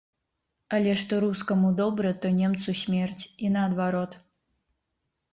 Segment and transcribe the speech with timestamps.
[0.75, 4.17] Але што рускаму добра, то немцу смерць, і наадварот.